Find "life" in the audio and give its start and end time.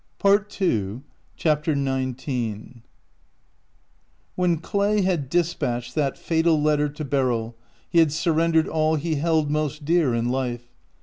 10.29-10.73